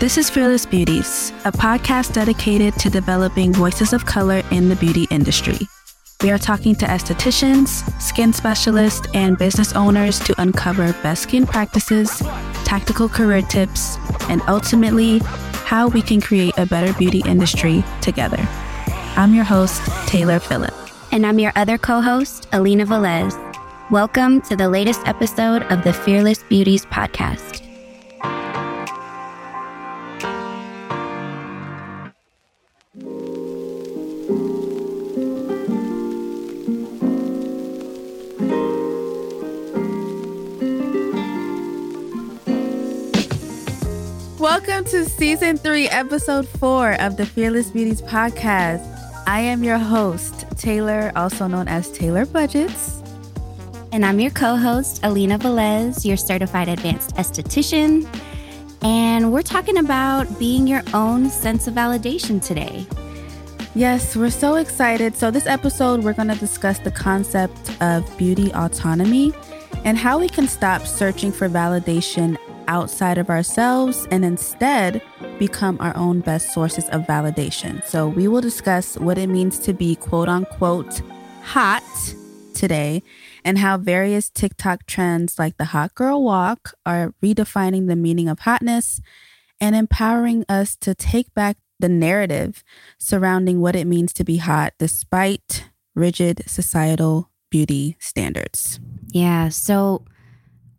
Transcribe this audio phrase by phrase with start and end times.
[0.00, 5.06] This is Fearless Beauties, a podcast dedicated to developing voices of color in the beauty
[5.10, 5.58] industry.
[6.22, 12.16] We are talking to estheticians, skin specialists, and business owners to uncover best skin practices,
[12.64, 13.98] tactical career tips,
[14.30, 15.18] and ultimately,
[15.66, 18.40] how we can create a better beauty industry together.
[19.16, 20.72] I'm your host, Taylor Phillip.
[21.12, 23.36] And I'm your other co host, Alina Velez.
[23.90, 27.69] Welcome to the latest episode of the Fearless Beauties podcast.
[44.50, 48.84] Welcome to season three, episode four of the Fearless Beauties podcast.
[49.24, 53.00] I am your host, Taylor, also known as Taylor Budgets.
[53.92, 58.08] And I'm your co host, Alina Velez, your certified advanced esthetician.
[58.82, 62.88] And we're talking about being your own sense of validation today.
[63.76, 65.14] Yes, we're so excited.
[65.14, 69.32] So, this episode, we're going to discuss the concept of beauty autonomy
[69.84, 72.36] and how we can stop searching for validation
[72.70, 75.02] outside of ourselves and instead
[75.38, 77.84] become our own best sources of validation.
[77.84, 81.02] So, we will discuss what it means to be quote unquote
[81.42, 82.14] hot
[82.54, 83.02] today
[83.44, 88.40] and how various TikTok trends like the hot girl walk are redefining the meaning of
[88.40, 89.00] hotness
[89.60, 92.62] and empowering us to take back the narrative
[92.98, 98.78] surrounding what it means to be hot despite rigid societal beauty standards.
[99.10, 99.48] Yeah.
[99.48, 100.04] So,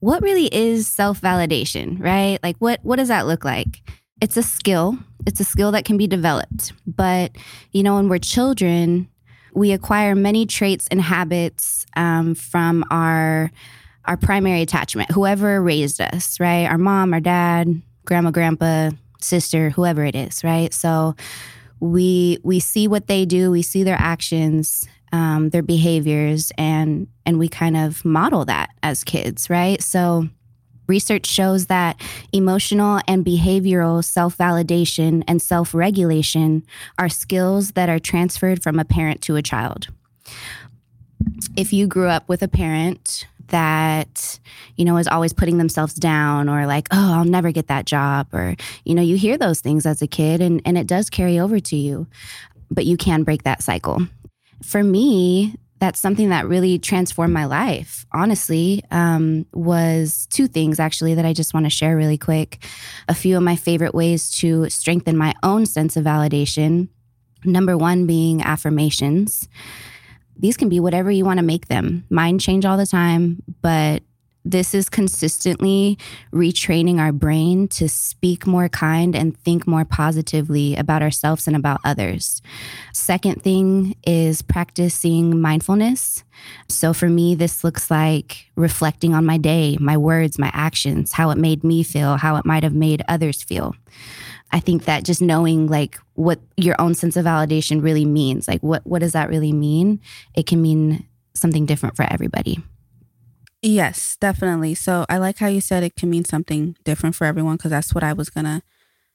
[0.02, 2.38] what really is self-validation, right?
[2.44, 3.81] Like what what does that look like?
[4.19, 4.97] It's a skill.
[5.25, 6.73] It's a skill that can be developed.
[6.85, 7.31] But,
[7.71, 9.08] you know, when we're children,
[9.53, 13.52] we acquire many traits and habits um, from our
[14.05, 16.65] our primary attachment, whoever raised us, right?
[16.65, 18.89] Our mom, our dad, grandma, grandpa,
[19.21, 20.73] sister, whoever it is, right?
[20.73, 21.15] So
[21.80, 27.39] we we see what they do, we see their actions, um, their behaviors, and and
[27.39, 29.82] we kind of model that as kids, right?
[29.82, 30.27] So
[30.88, 31.99] research shows that
[32.33, 36.64] emotional and behavioral self validation and self regulation
[36.98, 39.88] are skills that are transferred from a parent to a child.
[41.55, 44.39] If you grew up with a parent that
[44.77, 48.26] you know is always putting themselves down or like oh i'll never get that job
[48.33, 48.55] or
[48.86, 51.60] you know you hear those things as a kid and, and it does carry over
[51.60, 52.08] to you
[52.70, 54.00] but you can break that cycle
[54.64, 61.16] for me, that's something that really transformed my life, honestly, um, was two things actually
[61.16, 62.64] that I just want to share really quick.
[63.08, 66.89] A few of my favorite ways to strengthen my own sense of validation.
[67.44, 69.50] Number one being affirmations.
[70.38, 72.05] These can be whatever you want to make them.
[72.11, 74.04] Mine change all the time, but
[74.43, 75.97] this is consistently
[76.33, 81.79] retraining our brain to speak more kind and think more positively about ourselves and about
[81.83, 82.41] others.
[82.93, 86.23] Second thing is practicing mindfulness.
[86.67, 91.29] So for me, this looks like reflecting on my day, my words, my actions, how
[91.29, 93.75] it made me feel, how it might have made others feel.
[94.52, 98.61] I think that just knowing like what your own sense of validation really means, like
[98.61, 100.02] what what does that really mean?
[100.33, 102.59] It can mean something different for everybody.
[103.61, 104.73] Yes, definitely.
[104.73, 107.94] So I like how you said it can mean something different for everyone because that's
[107.94, 108.64] what I was gonna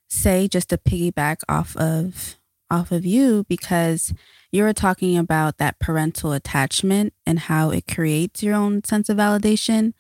[0.09, 2.37] say just to piggyback off of
[2.71, 4.15] off of you because
[4.53, 9.19] you were talking about that parental attachment and how it creates your own sense of
[9.19, 9.95] validation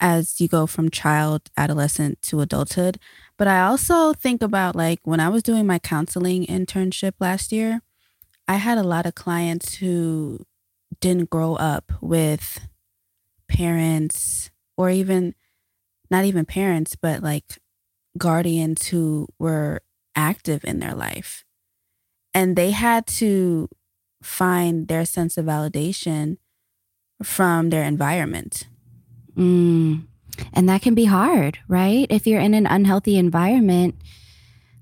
[0.00, 2.98] as you go from child, adolescent to adulthood.
[3.36, 7.82] But I also think about like when I was doing my counseling internship last year,
[8.48, 10.46] I had a lot of clients who
[11.00, 12.60] didn't grow up with
[13.50, 15.34] parents or even
[16.10, 17.58] not even parents, but like
[18.16, 19.82] guardians who were
[20.16, 21.44] active in their life.
[22.32, 23.68] And they had to
[24.22, 26.38] find their sense of validation
[27.22, 28.66] from their environment.
[29.36, 30.06] Mm.
[30.52, 32.06] And that can be hard, right?
[32.10, 33.96] If you're in an unhealthy environment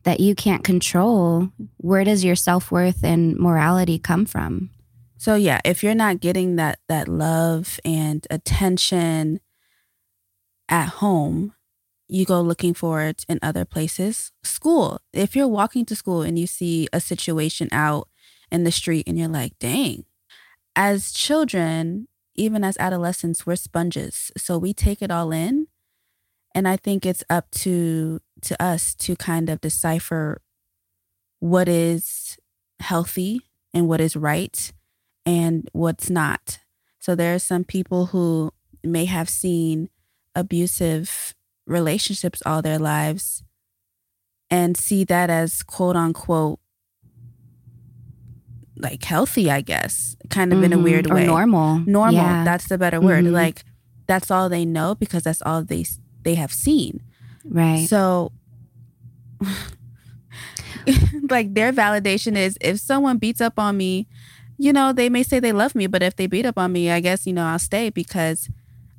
[0.05, 1.49] that you can't control,
[1.79, 4.71] where does your self worth and morality come from?
[5.19, 9.41] So yeah, if you're not getting that that love and attention
[10.69, 11.55] at home,
[12.09, 14.33] you go looking for it in other places.
[14.43, 15.01] School.
[15.13, 18.09] If you're walking to school and you see a situation out
[18.51, 20.05] in the street and you're like, "Dang."
[20.77, 24.33] As children, even as adolescents, we're sponges.
[24.37, 25.69] So we take it all in.
[26.55, 30.43] And I think it's up to to us to kind of decipher
[31.41, 32.39] what is
[32.81, 33.43] healthy
[33.75, 34.73] and what is right
[35.29, 36.59] and what's not.
[36.99, 38.51] So there are some people who
[38.83, 39.91] may have seen
[40.35, 41.35] abusive
[41.67, 43.43] relationships all their lives
[44.51, 46.61] and see that as quote unquote
[48.75, 50.65] like healthy, I guess, kind of mm-hmm.
[50.65, 50.85] in a mm-hmm.
[50.85, 51.27] weird way.
[51.27, 51.81] Normal.
[51.81, 52.15] Normal.
[52.15, 52.45] Yeah.
[52.45, 53.25] That's the better word.
[53.25, 53.35] Mm-hmm.
[53.35, 53.65] Like
[54.07, 55.85] that's all they know because that's all they
[56.23, 57.03] they have seen.
[57.45, 57.87] Right.
[57.87, 58.33] So
[61.29, 64.09] like their validation is if someone beats up on me,
[64.59, 66.91] you know, they may say they love me, but if they beat up on me,
[66.91, 68.49] I guess, you know, I'll stay because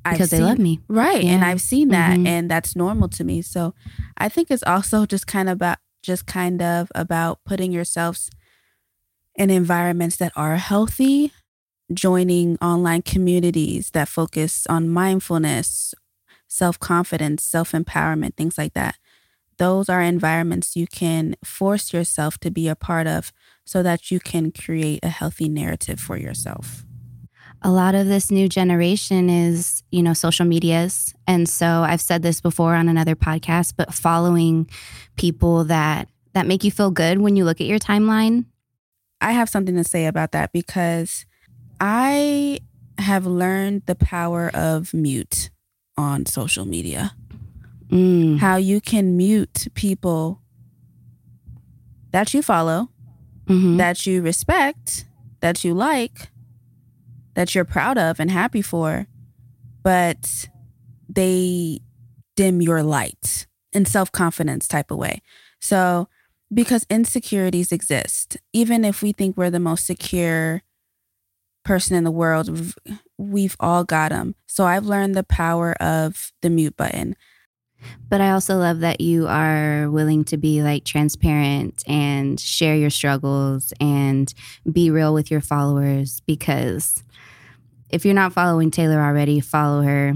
[0.05, 0.79] I because they love me.
[0.87, 1.23] Right.
[1.23, 1.31] Yeah.
[1.31, 2.27] And I've seen that mm-hmm.
[2.27, 3.41] and that's normal to me.
[3.41, 3.73] So
[4.17, 8.29] I think it's also just kind of about just kind of about putting yourselves
[9.35, 11.33] in environments that are healthy,
[11.93, 15.93] joining online communities that focus on mindfulness,
[16.47, 18.95] self-confidence, self-empowerment, things like that.
[19.59, 23.31] Those are environments you can force yourself to be a part of
[23.65, 26.85] so that you can create a healthy narrative for yourself
[27.61, 31.13] a lot of this new generation is, you know, social medias.
[31.27, 34.69] And so I've said this before on another podcast, but following
[35.17, 38.45] people that that make you feel good when you look at your timeline.
[39.19, 41.25] I have something to say about that because
[41.81, 42.59] I
[42.97, 45.49] have learned the power of mute
[45.97, 47.15] on social media.
[47.91, 48.39] Mm.
[48.39, 50.41] How you can mute people
[52.11, 52.89] that you follow,
[53.47, 53.77] mm-hmm.
[53.77, 55.05] that you respect,
[55.41, 56.29] that you like,
[57.35, 59.07] that you're proud of and happy for,
[59.83, 60.49] but
[61.07, 61.79] they
[62.35, 65.21] dim your light in self confidence type of way.
[65.59, 66.07] So,
[66.53, 70.63] because insecurities exist, even if we think we're the most secure
[71.63, 72.73] person in the world,
[73.17, 74.35] we've all got them.
[74.47, 77.15] So, I've learned the power of the mute button.
[78.09, 82.89] But I also love that you are willing to be like transparent and share your
[82.89, 84.33] struggles and
[84.71, 87.03] be real with your followers because
[87.89, 90.13] if you're not following Taylor already, follow her.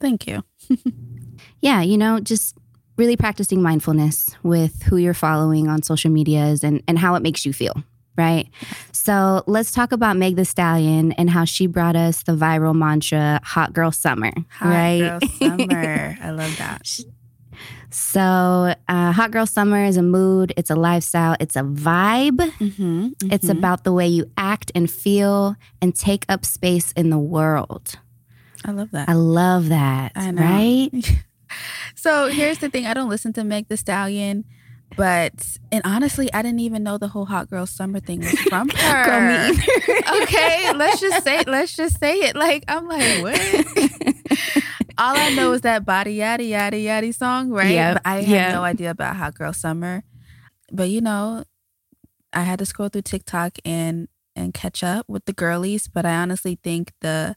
[0.00, 0.42] Thank you.
[1.60, 2.56] yeah, you know, just
[2.96, 7.46] really practicing mindfulness with who you're following on social medias and, and how it makes
[7.46, 7.82] you feel.
[8.20, 8.50] Right.
[8.92, 13.40] So let's talk about Meg the Stallion and how she brought us the viral mantra,
[13.42, 14.32] hot girl summer.
[14.50, 15.00] Hot right.
[15.00, 16.18] Girl summer.
[16.22, 16.86] I love that.
[17.92, 22.36] So, uh, Hot Girl Summer is a mood, it's a lifestyle, it's a vibe.
[22.36, 23.32] Mm-hmm, mm-hmm.
[23.32, 27.96] It's about the way you act and feel and take up space in the world.
[28.64, 29.08] I love that.
[29.08, 30.12] I love that.
[30.14, 30.42] I know.
[30.42, 30.90] Right?
[31.96, 34.44] so, here's the thing I don't listen to Meg the Stallion.
[34.96, 38.68] But and honestly, I didn't even know the whole hot girl summer thing was from
[38.68, 39.04] her.
[39.04, 39.62] Girl, me
[40.22, 42.36] okay, let's just say let's just say it.
[42.36, 44.64] Like I'm like, what?
[44.98, 47.72] all I know is that body yaddy yaddy yaddy song, right?
[47.72, 47.94] Yeah.
[47.94, 50.02] But I had no idea about Hot Girl Summer.
[50.72, 51.44] But you know,
[52.32, 55.88] I had to scroll through TikTok and and catch up with the girlies.
[55.88, 57.36] But I honestly think the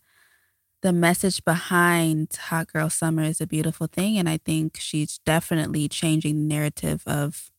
[0.83, 5.87] the message behind Hot Girl Summer is a beautiful thing, and I think she's definitely
[5.87, 7.49] changing the narrative of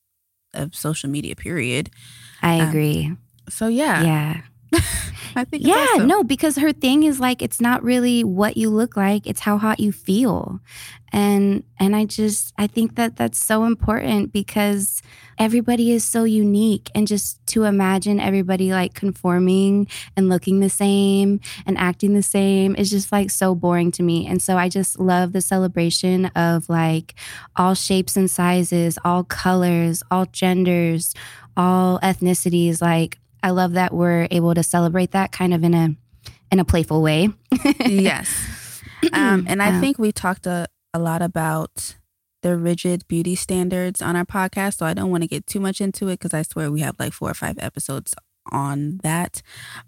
[0.53, 1.35] of social media.
[1.35, 1.91] Period.
[2.43, 3.07] I um, agree.
[3.07, 3.19] Um,
[3.49, 4.41] so yeah, yeah.
[5.37, 6.07] I think yeah, awesome.
[6.07, 9.57] no, because her thing is like it's not really what you look like; it's how
[9.57, 10.61] hot you feel,
[11.11, 15.01] and and I just I think that that's so important because
[15.39, 21.41] everybody is so unique, and just to imagine everybody like conforming and looking the same
[21.67, 24.27] and acting the same is just like so boring to me.
[24.27, 27.15] And so I just love the celebration of like
[27.57, 31.15] all shapes and sizes, all colors, all genders,
[31.57, 35.95] all ethnicities, like I love that we're able to celebrate that kind of in a
[36.51, 37.29] in a playful way.
[37.81, 38.31] yes.
[39.13, 41.95] Um, and I think we talked a, a lot about
[42.45, 44.77] the rigid beauty standards on our podcast.
[44.77, 46.95] So I don't want to get too much into it because I swear we have
[46.99, 48.15] like four or five episodes
[48.53, 49.41] on that.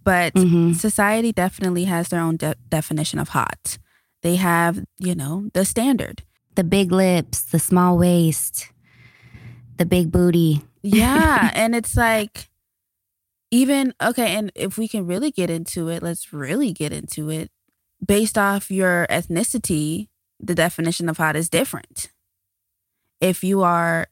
[0.03, 0.73] But mm-hmm.
[0.73, 3.77] society definitely has their own de- definition of hot.
[4.23, 6.23] They have, you know, the standard
[6.55, 8.73] the big lips, the small waist,
[9.77, 10.63] the big booty.
[10.83, 11.51] Yeah.
[11.55, 12.49] and it's like,
[13.53, 17.49] even okay and if we can really get into it let's really get into it
[18.05, 20.09] based off your ethnicity
[20.41, 22.11] the definition of hot is different
[23.21, 24.09] if you are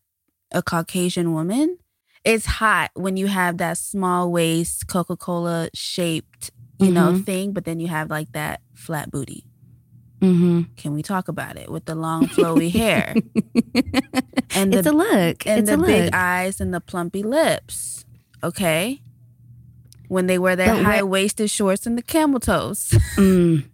[0.53, 1.79] a caucasian woman
[2.25, 6.95] it's hot when you have that small waist coca-cola shaped you mm-hmm.
[6.95, 9.45] know thing but then you have like that flat booty.
[10.21, 10.63] Mm-hmm.
[10.77, 11.71] can we talk about it?
[11.71, 13.15] With the long flowy hair.
[14.57, 15.47] And the, it's a look.
[15.47, 18.05] and it's the big eyes and the plumpy lips
[18.45, 19.01] okay
[20.09, 22.95] when they wear their high waisted shorts and the camel toes.
[23.15, 23.65] Mm.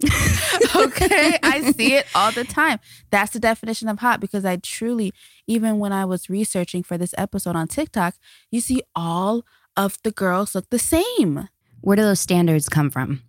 [0.76, 2.78] okay, I see it all the time.
[3.10, 5.14] That's the definition of hot because I truly,
[5.46, 8.16] even when I was researching for this episode on TikTok,
[8.50, 9.46] you see all
[9.78, 11.48] of the girls look the same.
[11.80, 13.22] Where do those standards come from?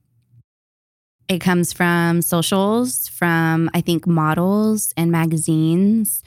[1.29, 6.24] It comes from socials, from I think models and magazines.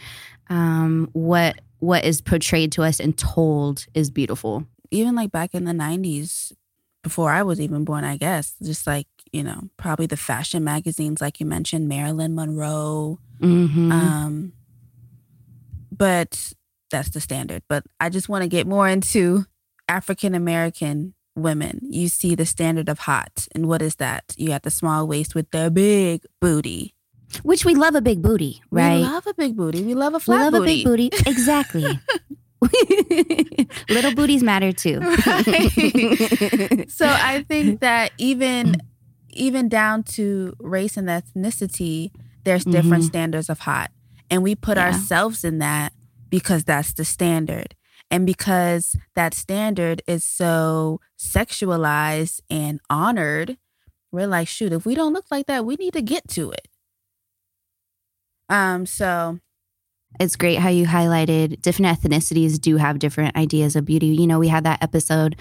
[0.49, 4.67] Um, what what is portrayed to us and told is beautiful.
[4.91, 6.53] Even like back in the 90s,
[7.05, 11.21] before I was even born, I guess, just like, you know, probably the fashion magazines,
[11.21, 13.21] like you mentioned, Marilyn Monroe.
[13.41, 13.93] Mm-hmm.
[13.93, 14.53] Um,
[15.93, 16.53] but
[16.91, 17.63] that's the standard.
[17.69, 19.45] But I just want to get more into
[19.89, 21.81] African American women.
[21.83, 23.47] You see the standard of hot.
[23.55, 24.25] And what is that?
[24.37, 26.95] You got the small waist with the big booty.
[27.43, 28.99] Which we love a big booty, right?
[28.99, 29.83] We love a big booty.
[29.83, 30.73] We love a We flat love booty.
[30.73, 31.31] a big booty.
[31.31, 32.01] Exactly.
[33.89, 35.01] Little booties matter too.
[35.27, 36.91] Right.
[36.91, 38.77] so I think that even
[39.31, 42.11] even down to race and ethnicity,
[42.45, 43.09] there's different Mhm.
[43.09, 43.91] standards of hot.
[44.31, 44.87] And we put Yeah.
[44.87, 45.93] ourselves in that
[46.31, 47.75] because that's the standard.
[48.11, 53.57] And because that standard is so sexualized and honored,
[54.13, 56.69] we're like, shoot, if we don't look like that, we need to get to it.
[58.49, 59.41] Um, so
[60.21, 64.07] it's great how you highlighted different ethnicities do have different ideas of beauty.
[64.07, 65.37] You know, we had that episode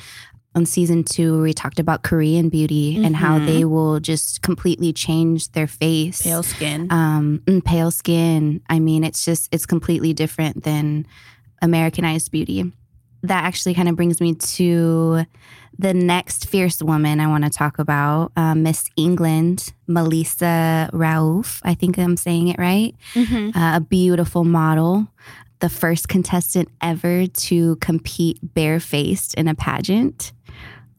[0.56, 4.94] on season two where we talked about Korean beauty and how they will just completely
[4.94, 6.22] change their face.
[6.22, 6.88] pale skin.
[6.92, 8.62] um, pale skin.
[8.70, 11.08] I mean, it's just it's completely different than
[11.62, 12.72] Americanized beauty.
[13.24, 15.26] That actually kind of brings me to
[15.80, 21.60] the next fierce woman I want to talk about, uh, Miss England, Melissa Raouf.
[21.64, 22.94] I think I'm saying it right.
[23.16, 23.56] Mhm.
[23.56, 25.08] Uh, a beautiful model,
[25.60, 30.32] the first contestant ever to compete barefaced in a pageant.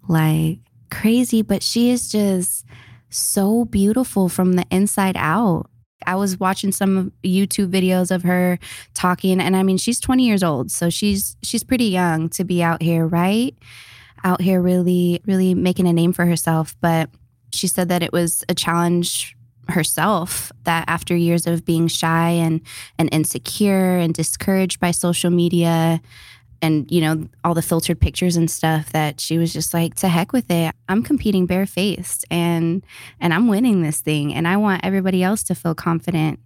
[0.08, 0.58] Like
[0.90, 2.64] crazy, but she is just
[3.10, 5.66] so beautiful from the inside out.
[6.06, 8.58] I was watching some YouTube videos of her
[8.94, 12.62] talking and I mean she's 20 years old, so she's she's pretty young to be
[12.62, 13.54] out here, right?
[14.22, 17.10] Out here really really making a name for herself, but
[17.52, 19.36] she said that it was a challenge
[19.68, 22.60] herself that after years of being shy and
[22.98, 26.00] and insecure and discouraged by social media
[26.64, 30.08] and you know all the filtered pictures and stuff that she was just like to
[30.08, 32.84] heck with it i'm competing barefaced and
[33.20, 36.38] and i'm winning this thing and i want everybody else to feel confident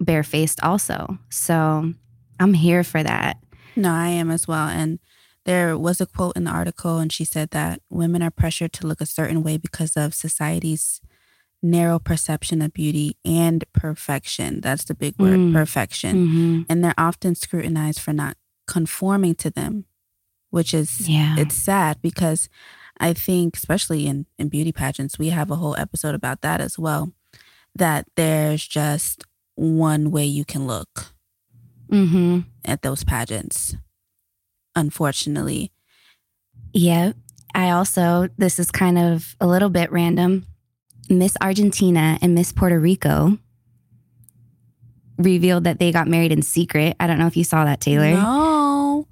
[0.00, 1.92] barefaced also so
[2.40, 3.36] i'm here for that
[3.74, 4.68] No, I am as well.
[4.68, 4.98] And
[5.46, 8.86] there was a quote in the article, and she said that women are pressured to
[8.86, 11.00] look a certain way because of society's
[11.62, 14.60] narrow perception of beauty and perfection.
[14.60, 15.52] That's the big word, Mm.
[15.54, 16.12] perfection.
[16.16, 16.66] Mhm.
[16.68, 19.84] And they're often scrutinized for not conforming to them,
[20.50, 22.48] which is yeah it's sad because
[23.02, 26.78] I think, especially in, in beauty pageants, we have a whole episode about that as
[26.78, 27.12] well.
[27.74, 29.24] That there's just
[29.56, 31.06] one way you can look
[31.90, 33.74] mm-hmm at those pageants,
[34.76, 35.72] unfortunately.
[36.72, 37.12] Yeah.
[37.54, 40.46] I also, this is kind of a little bit random.
[41.10, 43.36] Miss Argentina and Miss Puerto Rico
[45.18, 46.96] revealed that they got married in secret.
[47.00, 48.14] I don't know if you saw that, Taylor.
[48.14, 48.51] No.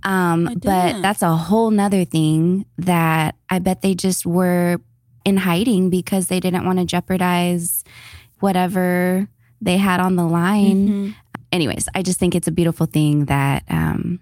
[0.04, 4.78] Um, but that's a whole nother thing that I bet they just were
[5.24, 7.84] in hiding because they didn't want to jeopardize
[8.40, 9.28] whatever
[9.60, 11.14] they had on the line Mhm.
[11.52, 14.20] anyways, I just think it's a beautiful thing that um,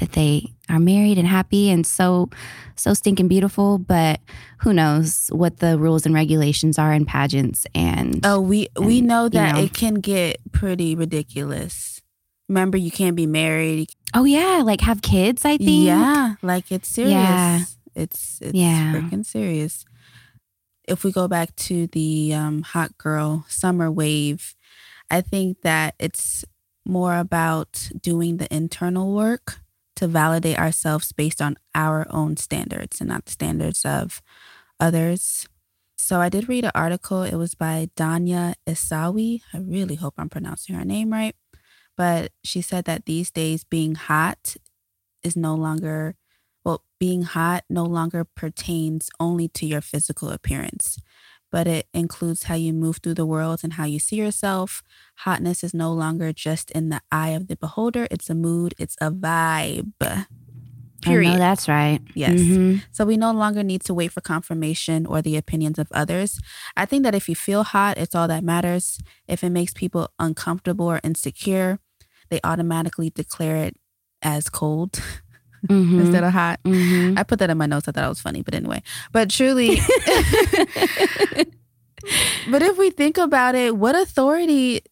[0.00, 2.28] that they are married and happy and so
[2.76, 3.78] so stinking beautiful.
[3.78, 4.20] But
[4.58, 7.64] who knows what the rules and regulations are in pageants?
[7.74, 9.62] And Oh, we we And, know you that know.
[9.62, 12.02] it can get pretty ridiculous.
[12.48, 13.88] Remember, you can't be married.
[14.14, 15.44] Oh yeah, like have kids.
[15.44, 15.86] I think.
[15.86, 17.12] Yeah, like it's serious.
[17.14, 17.64] Yeah.
[17.94, 18.92] It's it's Yeah.
[18.94, 19.84] freaking serious.
[20.86, 24.54] If we go back to the um, hot girl summer wave,
[25.10, 26.44] I think that it's
[26.84, 29.60] more about doing the internal work
[29.96, 34.20] to validate ourselves based on our own standards and not the standards of
[34.80, 35.48] others.
[35.96, 37.22] So I did read an article.
[37.22, 39.40] It was by Danya Isawi.
[39.54, 41.34] I really hope I'm pronouncing her name right.
[41.96, 44.56] But she said that these days being hot
[45.22, 46.16] is no longer,
[46.64, 50.98] well, being hot no longer pertains only to your physical appearance,
[51.52, 54.82] but it includes how you move through the world and how you see yourself.
[55.18, 58.96] Hotness is no longer just in the eye of the beholder, it's a mood, it's
[59.00, 59.92] a vibe.
[61.02, 61.38] Period.
[61.38, 62.00] that's right.
[62.14, 62.32] Yes.
[62.32, 62.82] Mhm.
[62.90, 66.40] So we no longer need to wait for confirmation or the opinions of others.
[66.76, 68.98] I think that if you feel hot, it's all that matters.
[69.28, 71.78] If it makes people uncomfortable or insecure,
[72.30, 73.76] they automatically declare it
[74.22, 74.92] as cold
[75.68, 76.00] Mhm.
[76.00, 76.60] instead of hot.
[76.64, 77.18] Mhm.
[77.18, 77.88] I put that in my notes.
[77.88, 78.82] I thought it was funny, but anyway.
[79.12, 79.78] But truly,
[82.50, 84.82] but if we think about it, what authority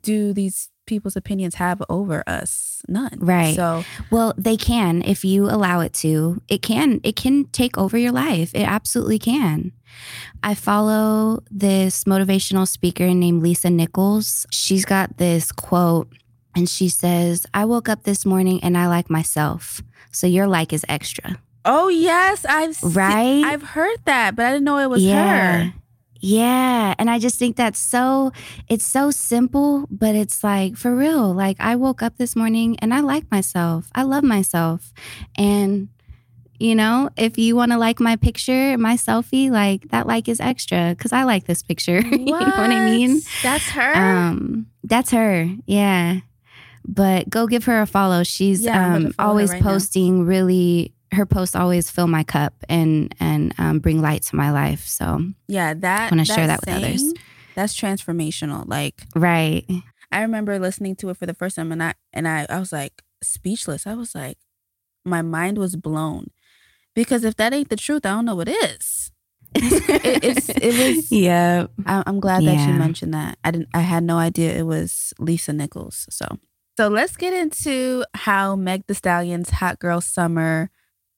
[0.00, 2.82] do these people's opinions have over us?
[2.88, 3.18] None.
[3.20, 3.54] Right.
[3.56, 6.40] So Well, they can if you allow it to.
[6.48, 8.52] It can it can take over your life.
[8.54, 9.72] It absolutely can.
[10.42, 14.46] I follow this motivational speaker named Lisa Nichols.
[14.50, 16.08] She's got this quote
[16.54, 19.82] And she says, I woke up this morning and I like myself.
[20.10, 21.38] So your like is extra.
[21.64, 23.44] Oh yes, I've se- Right?
[23.44, 25.64] I've heard that, but I didn't know it was yeah.
[25.64, 25.74] her.
[26.20, 26.94] Yeah.
[26.98, 28.32] And I just think that's so,
[28.68, 31.32] it's so simple, but it's like for real.
[31.34, 33.90] Like I woke up this morning and I like myself.
[33.94, 34.92] I love myself.
[35.36, 35.88] And,
[36.60, 40.38] you know, if you want to like my picture, my selfie, like that like is
[40.38, 42.00] extra because I like this picture.
[42.06, 43.20] you know what I mean?
[43.42, 43.96] That's her.
[43.96, 45.48] Um, that's her.
[45.66, 46.20] Yeah.
[46.86, 48.22] But go give her a follow.
[48.24, 49.70] She's Yeah, um, follow always right now.
[49.70, 54.50] posting really her posts always fill my cup and and um, bring light to my
[54.50, 54.86] life.
[54.86, 56.10] So yeah, that.
[56.10, 57.14] I wanna share that with saying, others.
[57.54, 58.64] That's transformational.
[58.66, 59.64] Like right.
[60.10, 62.72] I remember listening to it for the first time, and I and I I was
[62.72, 63.86] like speechless.
[63.86, 64.38] I was like,
[65.04, 66.28] my mind was blown,
[66.94, 69.10] because if that ain't the truth, I don't know what is.
[69.54, 71.12] It- it's it was.
[71.12, 71.66] yeah.
[71.84, 73.36] I- I'm glad that you mentioned that.
[73.44, 73.68] I didn't.
[73.74, 76.06] I had no idea it was Lisa Nichols.
[76.10, 76.38] So,
[76.76, 80.70] so let's get into how Meg The Stallion's Hot Girl Summer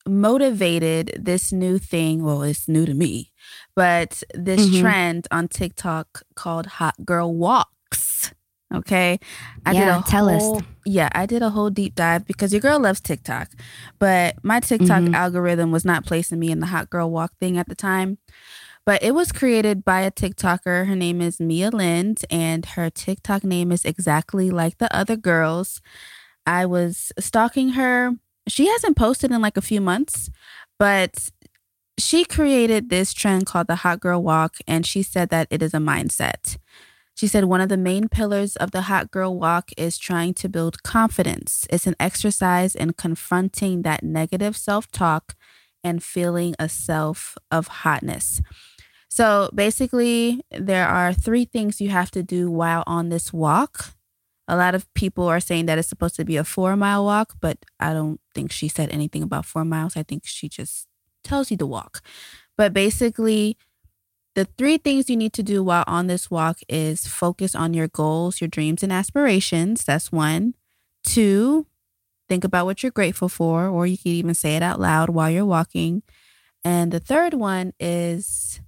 [0.06, 2.22] motivated this new thing.
[2.24, 3.32] Well, it's new to me,
[3.74, 4.80] but this Mhm.
[4.80, 8.32] trend on TikTok called Hot Girl Walks.
[8.74, 9.18] Okay,
[9.64, 10.50] I did Yeah, a tell us.
[10.84, 13.48] Yeah, I did a whole deep dive because your girl loves TikTok,
[13.98, 15.14] but my TikTok Mhm.
[15.14, 18.18] algorithm was not placing me in the Hot Girl Walk thing at the time.
[18.86, 20.86] But it was created by a TikToker.
[20.86, 25.80] Her name is Mia Lind, and her TikTok name is exactly like the other girls.
[26.46, 28.12] I was stalking her.
[28.46, 30.30] She hasn't posted in like a few months,
[30.78, 31.30] but
[31.98, 35.72] she created this trend called the Hot Girl Walk, and she said that it is
[35.72, 36.58] a mindset.
[37.14, 40.48] She said one of the main pillars of the Hot Girl Walk is trying to
[40.48, 41.66] build confidence.
[41.70, 45.36] It's an exercise in confronting that negative self talk
[45.84, 48.42] and feeling a self of hotness.
[49.14, 53.94] So basically, there are three things you have to do while on this walk.
[54.48, 57.34] A lot of people are saying that it's supposed to be a four mile walk,
[57.40, 59.96] but I don't think she said anything about four miles.
[59.96, 60.88] I think she just
[61.22, 62.02] tells you to walk.
[62.58, 63.56] But basically,
[64.34, 67.86] the three things you need to do while on this walk is focus on your
[67.86, 69.84] goals, your dreams, and aspirations.
[69.84, 70.54] That's one.
[71.04, 71.68] Two,
[72.28, 75.30] think about what you're grateful for, or you could even say it out loud while
[75.30, 76.02] you're walking.
[76.64, 78.58] And the third one is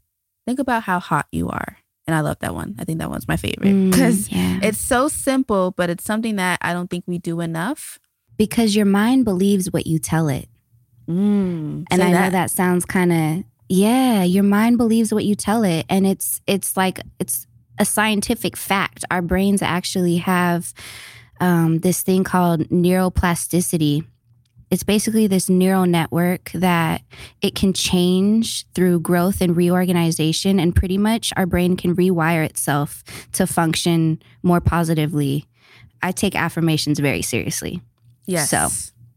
[0.47, 1.77] think about how hot you are.
[2.07, 2.77] And I love that one.
[2.79, 4.61] I think that one's my favorite Mm, because yeah.
[4.63, 7.99] it's so simple, but it's something that I don't think we do enough.
[8.39, 10.49] because your mind believes what you tell it.
[11.09, 15.65] Mm, and I know that sounds kind of yeah, your mind believes what you tell
[15.65, 17.47] it and it's it's like it's
[17.79, 19.05] a scientific fact.
[19.11, 20.73] Our brains actually have
[21.41, 24.05] um, this thing called neuroplasticity.
[24.71, 27.03] It's basically this neural network that
[27.41, 33.05] it can change through growth and reorganization, and pretty much our brain can rewire itself
[33.33, 35.47] to function more positively.
[36.03, 37.81] I take affirmations very seriously.
[38.27, 38.51] Yes.
[38.51, 38.69] so.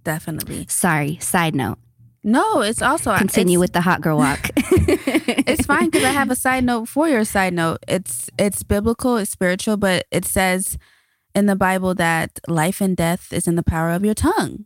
[0.03, 0.67] definitely.
[0.69, 1.79] Sorry, side note.
[2.23, 4.49] No, it's also Continue it's- with the hot girl walk.
[4.55, 7.79] it's fine because I have a side note for your side note.
[7.87, 10.77] It's it's biblical, it's spiritual, but it says
[11.33, 14.65] in the Bible that life and death is in the power of your tongue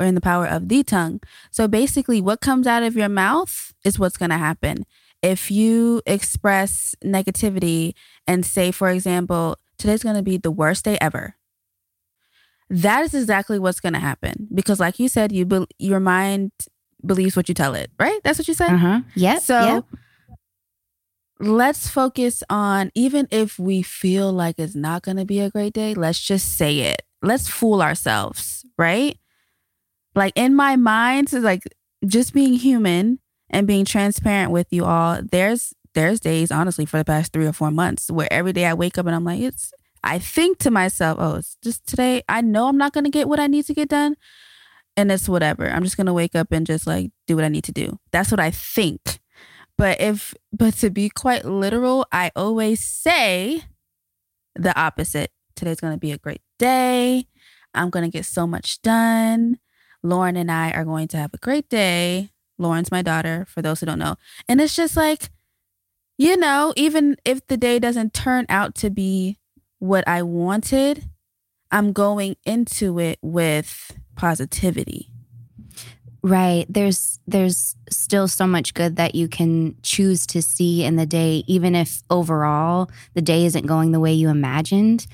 [0.00, 1.20] or in the power of the tongue.
[1.50, 4.86] So basically, what comes out of your mouth is what's going to happen.
[5.22, 7.92] If you express negativity
[8.26, 11.36] and say, for example, today's going to be the worst day ever,
[12.70, 16.52] that is exactly what's going to happen because, like you said, you be- your mind
[17.04, 18.20] believes what you tell it, right?
[18.24, 18.70] That's what you said.
[18.70, 19.00] Uh huh.
[19.16, 19.42] Yep.
[19.42, 19.84] So yep.
[21.40, 25.74] let's focus on even if we feel like it's not going to be a great
[25.74, 27.02] day, let's just say it.
[27.22, 29.18] Let's fool ourselves, right?
[30.14, 31.62] Like in my mind, it's like
[32.06, 35.20] just being human and being transparent with you all.
[35.22, 38.74] There's there's days honestly for the past 3 or 4 months where every day I
[38.74, 42.22] wake up and I'm like it's I think to myself, "Oh, it's just today.
[42.28, 44.16] I know I'm not to get what I need to get done."
[44.96, 45.68] And it's whatever.
[45.68, 47.98] I'm just to wake up and just like do what I need to do.
[48.10, 49.20] That's what I think.
[49.76, 53.62] But if but to be quite literal, I always say
[54.54, 55.30] the opposite.
[55.54, 57.26] Today's to be a great day.
[57.74, 59.58] I'm to get so much done.
[60.02, 62.30] Lauren and I are going to have a great day.
[62.58, 64.16] Lauren's my daughter, for those who don't know.
[64.48, 65.30] And it's just like,
[66.18, 69.38] you know, even if the day doesn't turn out to be
[69.78, 71.08] what I wanted,
[71.70, 75.10] I'm going into it with positivity.
[76.22, 76.66] Right.
[76.68, 81.44] There's there's still so much good that you can choose to see in the day,
[81.46, 85.06] even if overall the day isn't going the way you imagined.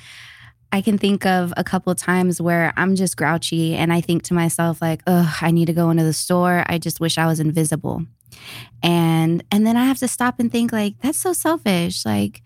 [0.76, 4.24] I can think of a couple of times where I'm just grouchy and I think
[4.24, 6.64] to myself like, "Ugh, I need to go into the store.
[6.66, 8.04] I just wish I was invisible."
[8.82, 12.04] And and then I have to stop and think like, that's so selfish.
[12.04, 12.42] Like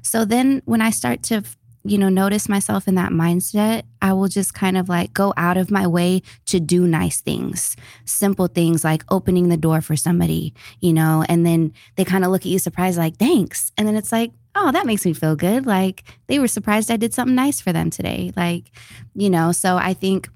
[0.00, 1.42] so then when I start to
[1.86, 5.58] you know, notice myself in that mindset, I will just kind of like go out
[5.58, 10.54] of my way to do nice things, simple things like opening the door for somebody,
[10.80, 13.70] you know, and then they kind of look at you surprised, like, thanks.
[13.76, 15.66] And then it's like, oh, that makes me feel good.
[15.66, 18.32] Like they were surprised I did something nice for them today.
[18.36, 18.70] Like,
[19.14, 20.28] you know, so I think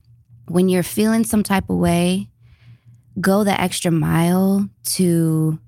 [0.48, 2.28] when you're feeling some type of way,
[3.20, 5.58] go the extra mile to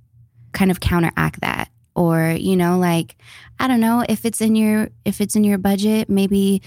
[0.53, 3.17] kind of counteract that or you know like
[3.59, 6.63] i don't know if it's in your if it's in your budget maybe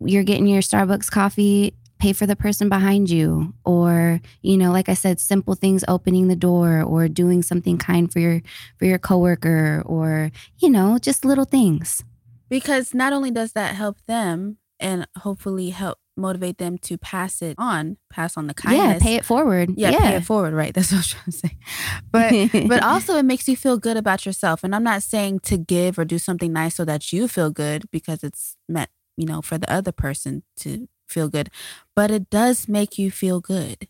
[0.00, 4.88] you're getting your starbucks coffee pay for the person behind you or you know like
[4.88, 8.40] i said simple things opening the door or doing something kind for your
[8.78, 12.02] for your coworker or you know just little things
[12.48, 17.54] because not only does that help them and hopefully help motivate them to pass it
[17.58, 19.02] on, pass on the kindness.
[19.02, 19.70] Yeah, pay it forward.
[19.76, 20.52] Yeah, yeah, pay it forward.
[20.52, 20.72] Right.
[20.74, 21.56] That's what I was trying to say.
[22.10, 24.62] But but also it makes you feel good about yourself.
[24.62, 27.90] And I'm not saying to give or do something nice so that you feel good
[27.90, 31.50] because it's meant, you know, for the other person to feel good.
[31.94, 33.88] But it does make you feel good.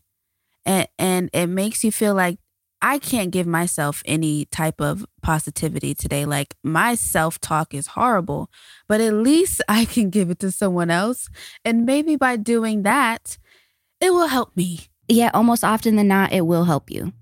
[0.65, 2.39] And and it makes you feel like
[2.81, 6.25] I can't give myself any type of positivity today.
[6.25, 8.49] Like my self talk is horrible,
[8.87, 11.29] but at least I can give it to someone else.
[11.63, 13.37] And maybe by doing that,
[13.99, 14.81] it will help me.
[15.07, 17.13] Yeah, almost often than not, it will help you.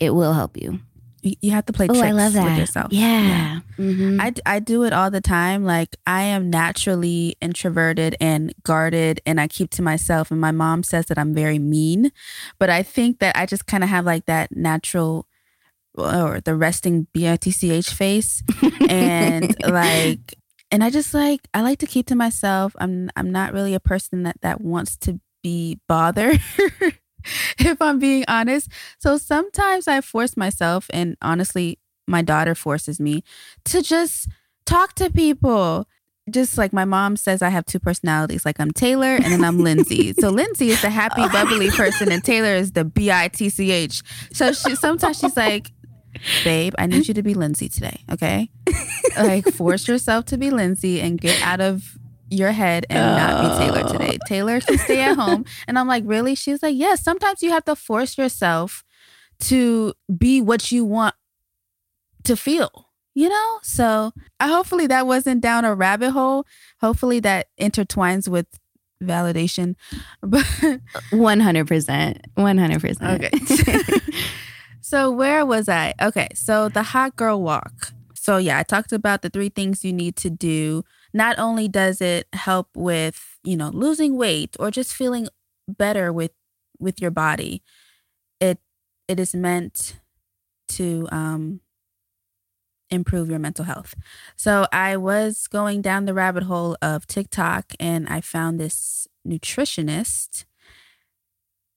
[0.00, 0.80] It will help you
[1.22, 2.44] you have to play tricks I love that.
[2.44, 2.92] with yourself.
[2.92, 3.22] Yeah.
[3.22, 3.60] yeah.
[3.78, 4.20] Mm-hmm.
[4.20, 5.64] I, I do it all the time.
[5.64, 10.30] Like I am naturally introverted and guarded and I keep to myself.
[10.30, 12.10] And my mom says that I'm very mean,
[12.58, 15.26] but I think that I just kind of have like that natural
[15.94, 18.42] or the resting BITCH face.
[18.88, 20.34] and like,
[20.70, 22.74] and I just like, I like to keep to myself.
[22.78, 26.40] I'm, I'm not really a person that, that wants to be bothered.
[27.58, 28.68] if I'm being honest.
[28.98, 33.22] So sometimes I force myself, and honestly, my daughter forces me
[33.66, 34.28] to just
[34.66, 35.86] talk to people.
[36.30, 38.44] Just like my mom says, I have two personalities.
[38.46, 40.12] Like I'm Taylor and then I'm Lindsay.
[40.20, 43.72] so Lindsay is the happy, bubbly person, and Taylor is the B I T C
[43.72, 44.02] H.
[44.32, 45.72] So she sometimes she's like,
[46.44, 48.04] babe, I need you to be Lindsay today.
[48.12, 48.48] Okay.
[49.16, 51.98] like force yourself to be Lindsay and get out of
[52.32, 53.16] your head and oh.
[53.16, 54.18] not be Taylor today.
[54.20, 54.26] Oh.
[54.26, 55.44] Taylor can stay at home.
[55.68, 56.34] And I'm like, really?
[56.34, 57.02] She's like, yes.
[57.02, 58.84] Sometimes you have to force yourself
[59.40, 61.14] to be what you want
[62.24, 63.58] to feel, you know?
[63.62, 66.46] So I hopefully that wasn't down a rabbit hole.
[66.80, 68.46] Hopefully that intertwines with
[69.02, 69.76] validation.
[70.22, 70.44] But
[71.10, 72.20] 100%.
[72.36, 73.14] 100%.
[73.14, 74.12] Okay.
[74.80, 75.94] so where was I?
[76.00, 76.28] Okay.
[76.34, 77.92] So the hot girl walk.
[78.14, 82.00] So yeah, I talked about the three things you need to do not only does
[82.00, 85.28] it help with, you know, losing weight or just feeling
[85.68, 86.32] better with
[86.78, 87.62] with your body,
[88.40, 88.58] it
[89.08, 90.00] it is meant
[90.68, 91.60] to um
[92.90, 93.94] improve your mental health.
[94.36, 100.44] So I was going down the rabbit hole of TikTok and I found this nutritionist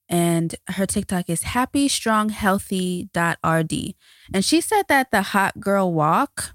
[0.08, 3.94] and her TikTok is happystronghealthy.rd.
[4.32, 6.54] And she said that the hot girl walk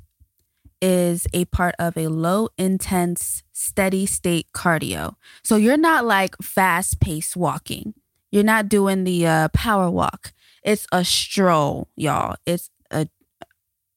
[0.82, 5.16] is a part of a low intense, steady state cardio.
[5.44, 7.94] So you're not like fast paced walking.
[8.32, 10.34] You're not doing the uh, power walk.
[10.64, 12.36] It's a stroll, y'all.
[12.46, 13.08] It's a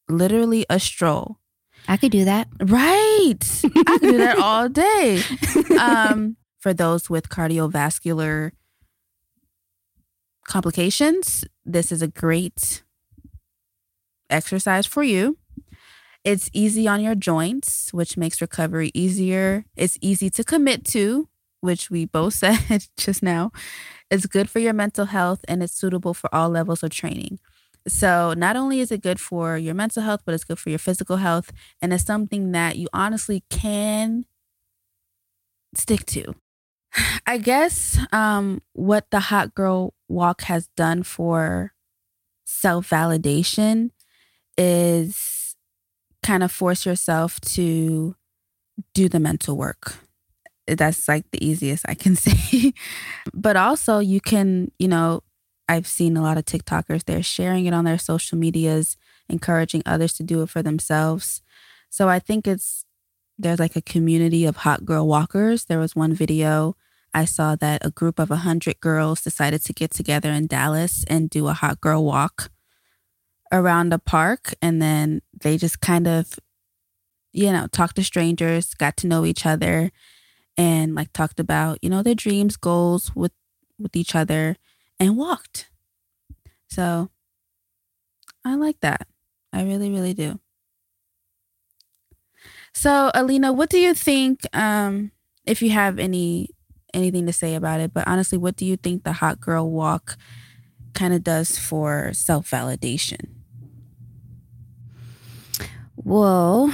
[0.09, 1.39] literally a stroll.
[1.87, 2.49] I could do that.
[2.61, 3.63] Right.
[3.87, 5.23] I could do that all day.
[5.79, 8.53] Um, for those with cardiovascular
[10.47, 12.83] complications, this is a great
[14.31, 15.37] exercise for you.
[16.25, 19.67] It's easy on your joints, which makes recovery easier.
[19.77, 21.29] It's easy to commit to,
[21.61, 23.53] which we both said just now.
[24.11, 27.41] It's good for your mental health and it's suitable for all levels of training.
[27.87, 30.79] So, not only is it good for your mental health, but it's good for your
[30.79, 31.53] physical health.
[31.83, 34.25] And it's something that you honestly can
[35.75, 36.35] stick to.
[37.27, 41.73] I guess um, what the Hot Girl Walk has done for
[42.47, 43.91] self validation
[44.57, 45.34] is
[46.25, 48.17] kind of force yourself to
[48.95, 49.97] do the mental work.
[50.67, 52.73] That's like the easiest I can say.
[53.33, 55.23] but also, you can, you know,
[55.69, 58.97] I've seen a lot of TikTokers, they're sharing it on their social medias,
[59.29, 61.43] encouraging others to do it for themselves.
[61.89, 62.85] So I think it's,
[63.39, 65.67] there's like a community of hot girl walkers.
[65.67, 66.77] There was one video
[67.15, 71.31] I saw that a group of 100 girls decided to get together in Dallas and
[71.31, 72.51] do a hot girl walk
[73.53, 76.41] around a park and then they just kind of
[77.33, 79.91] you know talked to strangers got to know each other
[80.57, 83.33] and like talked about you know their dreams goals with
[83.79, 84.57] with each other
[85.01, 85.71] and walked
[86.69, 87.11] so
[88.45, 89.07] i like that
[89.53, 90.39] i really really do
[92.73, 94.41] So, Alina, what do you think?
[94.53, 95.13] Um,
[95.47, 96.51] if you have any
[96.93, 100.17] anything to say about it, but honestly, what do you think the hot girl walk
[100.95, 103.34] kind of does for self validation?
[106.05, 106.73] Well,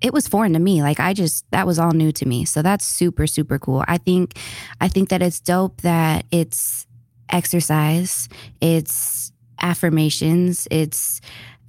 [0.00, 0.82] it was foreign to me.
[0.82, 2.44] Like I just that was all new to me.
[2.44, 3.84] So that's super super cool.
[3.88, 4.38] I think
[4.80, 6.86] I think that it's dope that it's
[7.30, 8.28] exercise,
[8.60, 11.20] it's affirmations, it's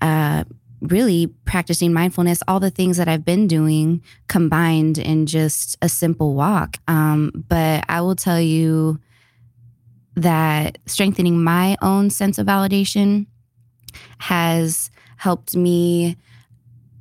[0.02, 0.43] uh
[0.82, 6.36] really practicing mindfulness, all the things that I've been doing combined in just a simple
[6.36, 6.78] walk.
[6.88, 8.97] Um, but I will tell you
[10.15, 13.25] that strengthening my own sense of validation
[14.19, 16.15] has helped me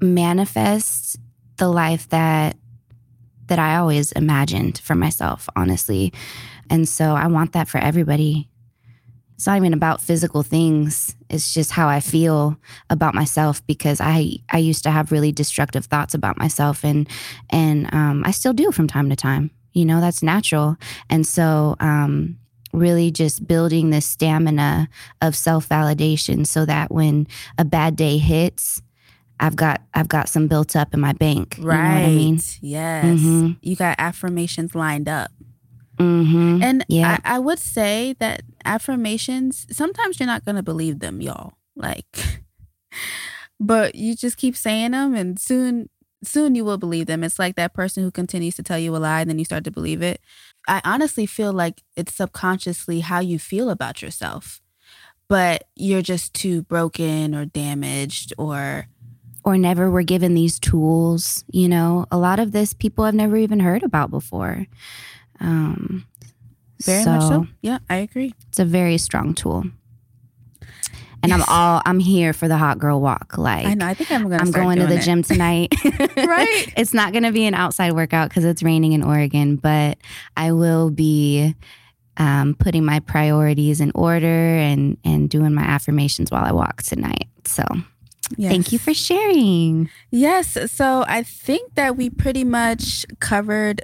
[0.01, 1.19] manifest
[1.57, 2.57] the life that
[3.49, 6.13] that I always imagined for myself, honestly.
[6.71, 8.51] And so I want that for everybody.
[9.35, 11.17] It's not even about physical things.
[11.31, 12.57] It's just how i feel
[12.91, 17.09] about myself because i i used to have really destructive thoughts about myself and
[17.51, 19.51] and um, i still do from time to time.
[19.73, 20.77] You know that's natural.
[21.09, 22.37] And so um,
[22.73, 24.89] really just building this stamina
[25.23, 28.83] of self-validation so that when a bad day hits
[29.41, 31.57] I've got I've got some built up in my bank.
[31.59, 31.77] Right.
[31.77, 32.41] You know I mean?
[32.61, 33.05] Yes.
[33.05, 33.53] Mm-hmm.
[33.63, 35.31] You got affirmations lined up.
[35.99, 36.63] Mm-hmm.
[36.63, 37.19] And yeah.
[37.25, 41.55] I, I would say that affirmations, sometimes you're not going to believe them, y'all.
[41.77, 42.41] Like,
[43.61, 45.89] but you just keep saying them and soon,
[46.23, 47.25] soon you will believe them.
[47.25, 49.65] It's like that person who continues to tell you a lie and then you start
[49.65, 50.21] to believe it.
[50.67, 54.61] I honestly feel like it's subconsciously how you feel about yourself,
[55.29, 58.87] but you're just too broken or damaged or
[59.45, 61.45] or never were given these tools.
[61.51, 64.67] You know, a lot of this people have never even heard about before.
[65.41, 66.07] Um,
[66.83, 67.47] very so much so.
[67.63, 68.35] Yeah, I agree.
[68.49, 69.65] It's a very strong tool.
[71.21, 71.41] And yes.
[71.41, 73.37] I'm all I'm here for the hot girl walk.
[73.37, 74.37] Like I know, I think I'm gonna.
[74.37, 75.03] I'm going to the it.
[75.03, 75.75] gym tonight.
[76.17, 76.73] right.
[76.77, 79.99] It's not gonna be an outside workout because it's raining in Oregon, but
[80.37, 81.57] I will be
[82.19, 87.27] um, putting my priorities in order and and doing my affirmations while I walk tonight.
[87.45, 87.65] So.
[88.37, 88.51] Yes.
[88.51, 89.91] Thank you for sharing.
[90.11, 90.71] Yes.
[90.71, 93.83] So I think that we pretty much covered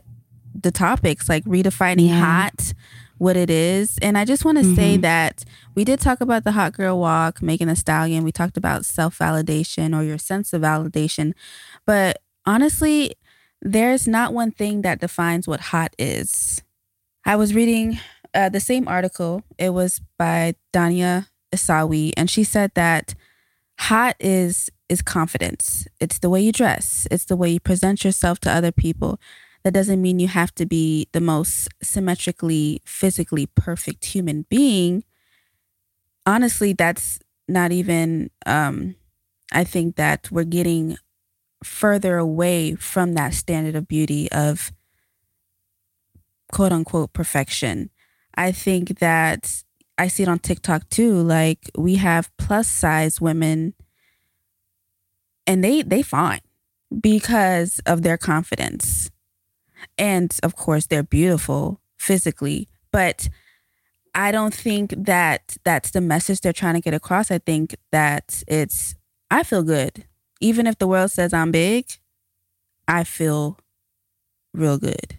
[0.54, 2.20] the topics like redefining yeah.
[2.20, 2.72] hot
[3.18, 4.74] what it is and i just want to mm-hmm.
[4.74, 8.56] say that we did talk about the hot girl walk Meg the Stallion we talked
[8.56, 11.32] about self-validation or your sense of validation
[11.86, 13.14] but honestly
[13.60, 16.62] there's not one thing that defines what hot is
[17.24, 17.98] i was reading
[18.34, 23.14] uh, the same article it was by dania isawi and she said that
[23.78, 28.38] hot is is confidence it's the way you dress it's the way you present yourself
[28.38, 29.18] to other people
[29.64, 35.04] that doesn't mean you have to be the most symmetrically, physically perfect human being.
[36.26, 38.94] Honestly, that's not even, um,
[39.52, 40.96] I think that we're getting
[41.62, 44.70] further away from that standard of beauty of
[46.52, 47.88] quote unquote perfection.
[48.34, 49.63] I think that
[49.96, 51.14] I see it on TikTok too.
[51.14, 53.74] Like we have plus size women
[55.46, 56.40] and they they fine
[57.00, 59.10] because of their confidence
[59.98, 63.28] and of course, they're beautiful physically, but
[64.14, 67.30] I don't think that that's the message they're trying to get across.
[67.30, 68.94] I think that it's,
[69.30, 70.04] I feel good.
[70.40, 71.86] Even if the world says I'm big,
[72.86, 73.58] I feel
[74.52, 75.18] real good,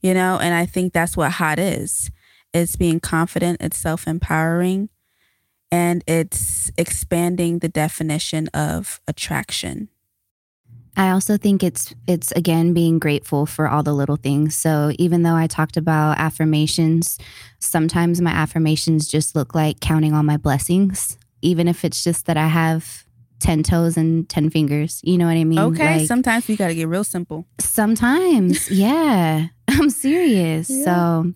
[0.00, 0.38] you know?
[0.38, 2.10] And I think that's what hot is
[2.54, 4.88] it's being confident, it's self empowering,
[5.70, 9.88] and it's expanding the definition of attraction.
[10.96, 14.54] I also think it's it's again being grateful for all the little things.
[14.54, 17.18] So even though I talked about affirmations,
[17.58, 22.36] sometimes my affirmations just look like counting all my blessings, even if it's just that
[22.36, 23.04] I have
[23.40, 25.00] 10 toes and 10 fingers.
[25.02, 25.58] You know what I mean?
[25.58, 27.46] Okay, like, sometimes we got to get real simple.
[27.60, 29.48] Sometimes, yeah.
[29.68, 30.70] I'm serious.
[30.70, 30.84] Yeah.
[30.84, 31.32] So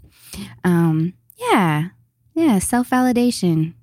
[0.64, 1.88] um yeah.
[2.34, 3.74] Yeah, self-validation.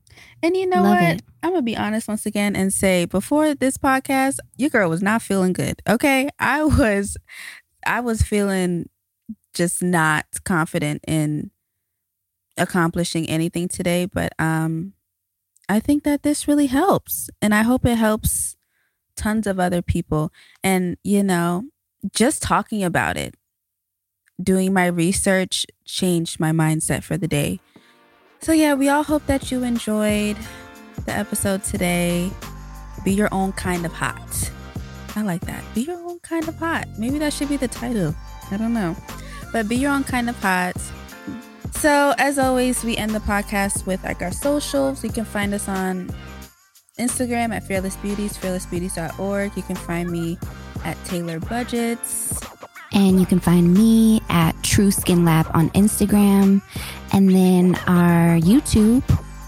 [0.42, 1.16] And you know Love what?
[1.16, 1.22] It.
[1.44, 5.22] I'm gonna be honest once again and say before this podcast, your girl was not
[5.22, 5.82] feeling good.
[5.88, 7.18] Okay, I was,
[7.86, 8.90] I was feeling
[9.54, 11.52] just not confident in
[12.58, 14.06] accomplishing anything today.
[14.06, 14.94] But um,
[15.68, 18.56] I think that this really helps, and I hope it helps
[19.16, 20.32] tons of other people.
[20.64, 21.66] And you know,
[22.14, 23.36] just talking about it,
[24.42, 27.60] doing my research changed my mindset for the day.
[28.42, 30.38] So yeah, we all hope that you enjoyed
[31.06, 32.30] the episode today.
[33.04, 34.52] Be your own kind of hot.
[35.16, 35.64] I like that.
[35.74, 36.88] Be your own kind of hot.
[36.98, 38.14] Maybe that should be the title.
[38.52, 38.96] I don't know.
[39.52, 40.76] But be your own kind of hot.
[41.74, 45.04] So, as always, we end the podcast with like our socials.
[45.04, 46.10] You can find us on
[47.00, 49.56] Instagram at Fearless Beauties, fearlessbeauties.org.
[49.56, 50.38] You can find me
[50.84, 52.45] at Taylor Budgets.
[52.94, 56.62] And you can find me at True Skin Lab on Instagram.
[57.12, 59.04] And then our YouTube,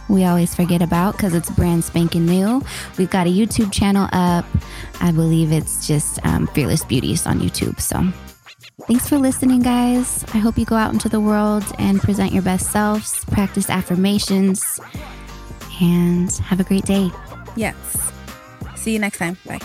[0.09, 2.61] we always forget about because it's brand spanking new.
[2.97, 4.45] We've got a YouTube channel up.
[5.01, 7.79] I believe it's just um, Fearless Beauties on YouTube.
[7.79, 8.03] So
[8.87, 10.23] thanks for listening, guys.
[10.33, 14.79] I hope you go out into the world and present your best selves, practice affirmations,
[15.81, 17.11] and have a great day.
[17.55, 17.75] Yes.
[18.75, 19.37] See you next time.
[19.45, 19.59] Bye.